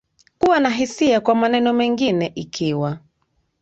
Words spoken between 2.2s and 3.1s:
Ikiwa